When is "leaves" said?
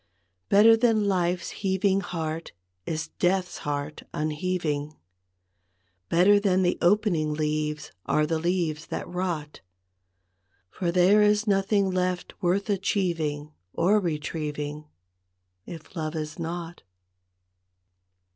7.35-7.91, 8.39-8.87